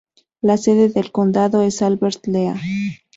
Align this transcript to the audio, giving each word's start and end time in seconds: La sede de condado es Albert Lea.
La 0.41 0.57
sede 0.57 0.89
de 0.89 1.11
condado 1.11 1.61
es 1.61 1.83
Albert 1.83 2.25
Lea. 2.25 2.55